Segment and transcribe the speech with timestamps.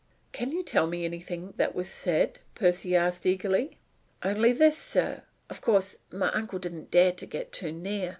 [0.31, 3.77] "Can you tell me anything that was said?" Percy asked eagerly.
[4.23, 5.21] "Only this, sir.
[5.47, 8.09] Of course, my uncle didn't dare to get too near.